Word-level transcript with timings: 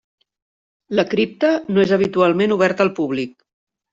La 0.99 1.03
cripta 1.11 1.51
no 1.75 1.83
és 1.83 1.93
habitualment 1.97 2.57
oberta 2.57 2.87
al 2.87 2.93
públic. 3.01 3.37